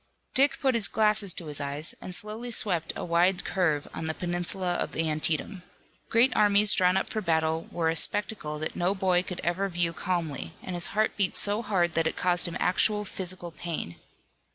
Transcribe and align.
Dick 0.33 0.59
put 0.59 0.73
his 0.73 0.87
glasses 0.87 1.31
to 1.35 1.45
his 1.45 1.61
eyes, 1.61 1.93
and 2.01 2.15
slowly 2.15 2.49
swept 2.49 2.91
a 2.95 3.05
wide 3.05 3.45
curve 3.45 3.87
on 3.93 4.05
the 4.05 4.15
peninsula 4.15 4.73
of 4.73 4.95
Antietam. 4.97 5.61
Great 6.09 6.35
armies 6.35 6.73
drawn 6.73 6.97
up 6.97 7.07
for 7.07 7.21
battle 7.21 7.67
were 7.71 7.87
a 7.87 7.95
spectacle 7.95 8.57
that 8.57 8.75
no 8.75 8.95
boy 8.95 9.21
could 9.21 9.39
ever 9.41 9.69
view 9.69 9.93
calmly, 9.93 10.55
and 10.63 10.73
his 10.73 10.87
heart 10.97 11.15
beat 11.17 11.35
so 11.37 11.61
hard 11.61 11.93
that 11.93 12.07
it 12.07 12.17
caused 12.17 12.47
him 12.47 12.57
actual 12.59 13.05
physical 13.05 13.51
pain. 13.51 13.95